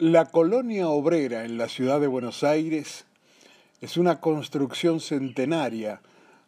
[0.00, 3.04] La colonia obrera en la ciudad de Buenos Aires
[3.82, 6.00] es una construcción centenaria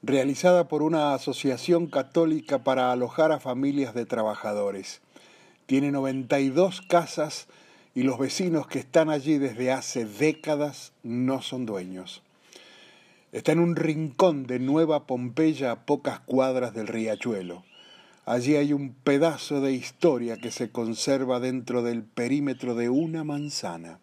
[0.03, 5.03] realizada por una asociación católica para alojar a familias de trabajadores.
[5.67, 7.47] Tiene 92 casas
[7.95, 12.23] y los vecinos que están allí desde hace décadas no son dueños.
[13.33, 17.65] Está en un rincón de Nueva Pompeya a pocas cuadras del riachuelo.
[18.25, 23.99] Allí hay un pedazo de historia que se conserva dentro del perímetro de una manzana.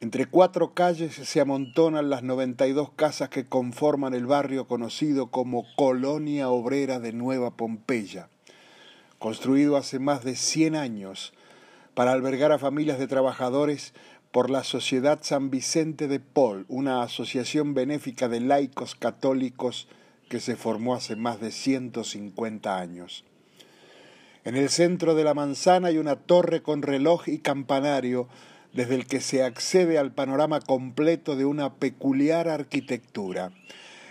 [0.00, 6.48] Entre cuatro calles se amontonan las 92 casas que conforman el barrio conocido como Colonia
[6.48, 8.28] Obrera de Nueva Pompeya,
[9.18, 11.34] construido hace más de 100 años
[11.94, 13.92] para albergar a familias de trabajadores
[14.32, 19.86] por la Sociedad San Vicente de Paul, una asociación benéfica de laicos católicos
[20.28, 23.24] que se formó hace más de 150 años.
[24.44, 28.28] En el centro de la manzana hay una torre con reloj y campanario
[28.74, 33.52] desde el que se accede al panorama completo de una peculiar arquitectura.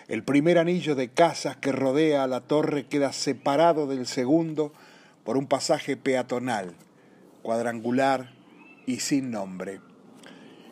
[0.08, 4.73] El primer anillo de casas que rodea a la torre queda separado del segundo
[5.23, 6.73] por un pasaje peatonal,
[7.42, 8.33] cuadrangular
[8.86, 9.81] y sin nombre.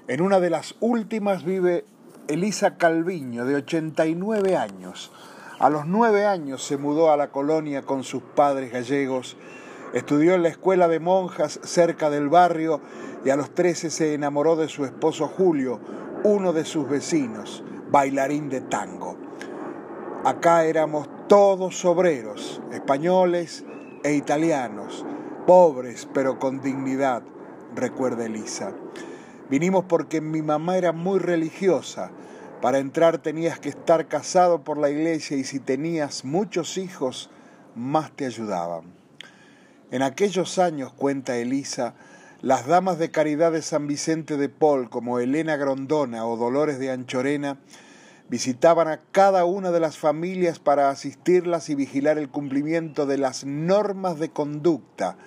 [0.08, 1.86] En una de las últimas vive
[2.32, 5.12] Elisa Calviño, de 89 años,
[5.60, 9.36] a los nueve años se mudó a la colonia con sus padres gallegos,
[9.94, 12.80] estudió en la escuela de monjas cerca del barrio
[13.26, 15.82] y a los trece se enamoró de su esposo Julio,
[16.24, 19.18] uno de sus vecinos, bailarín de tango.
[20.24, 23.66] Acá éramos todos obreros, españoles
[24.06, 25.06] e italianos,
[25.46, 27.24] pobres pero con dignidad,
[27.76, 28.72] recuerda Elisa.
[29.52, 32.10] Vinimos porque mi mamá era muy religiosa
[32.62, 37.30] para entrar tenías que estar casado por la iglesia y si tenías muchos hijos,
[37.76, 38.86] más te ayudaban.
[39.92, 41.96] En aquellos años, cuenta Elisa,
[42.42, 46.90] las damas de caridad de San Vicente de Paul, como Elena Grondona o Dolores de
[46.90, 47.58] Anchorena,
[48.30, 53.44] visitaban a cada una de las familias para asistirlas y vigilar el cumplimiento de las
[53.44, 55.18] normas de conducta,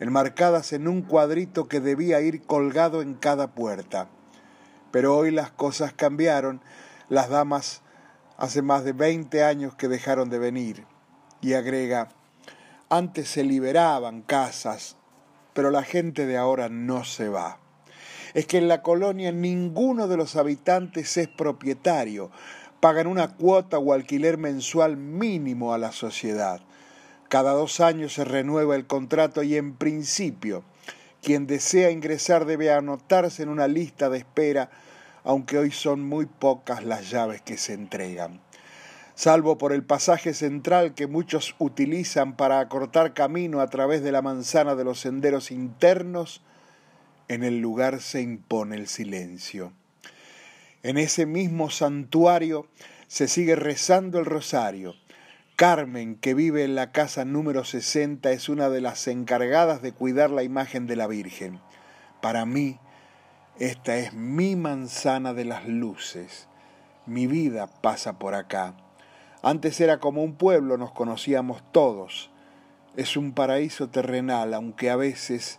[0.00, 4.08] enmarcadas en un cuadrito que debía ir colgado en cada puerta.
[4.90, 6.60] Pero hoy las cosas cambiaron.
[7.08, 7.82] Las damas
[8.36, 10.84] hace más de 20 años que dejaron de venir.
[11.40, 12.08] Y agrega,
[12.88, 14.96] antes se liberaban casas,
[15.52, 17.58] pero la gente de ahora no se va.
[18.34, 22.30] Es que en la colonia ninguno de los habitantes es propietario.
[22.80, 26.60] Pagan una cuota o alquiler mensual mínimo a la sociedad.
[27.28, 30.64] Cada dos años se renueva el contrato y en principio
[31.22, 34.70] quien desea ingresar debe anotarse en una lista de espera
[35.26, 38.40] aunque hoy son muy pocas las llaves que se entregan.
[39.16, 44.22] Salvo por el pasaje central que muchos utilizan para acortar camino a través de la
[44.22, 46.42] manzana de los senderos internos,
[47.26, 49.72] en el lugar se impone el silencio.
[50.84, 52.68] En ese mismo santuario
[53.08, 54.94] se sigue rezando el rosario.
[55.56, 60.28] Carmen, que vive en la casa número 60, es una de las encargadas de cuidar
[60.28, 61.60] la imagen de la Virgen.
[62.20, 62.78] Para mí,
[63.58, 66.46] esta es mi manzana de las luces.
[67.06, 68.76] Mi vida pasa por acá.
[69.40, 72.30] Antes era como un pueblo, nos conocíamos todos.
[72.94, 75.58] Es un paraíso terrenal, aunque a veces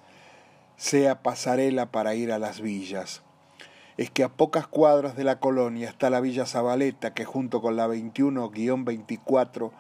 [0.75, 3.23] sea pasarela para ir a las villas.
[3.97, 7.75] Es que a pocas cuadras de la colonia está la Villa Zabaleta, que junto con
[7.75, 9.71] la 21-24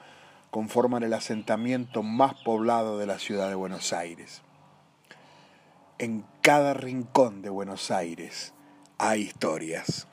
[0.51, 4.41] conforman el asentamiento más poblado de la ciudad de Buenos Aires
[5.99, 8.53] en cada rincón de Buenos Aires
[8.97, 10.07] hay historias.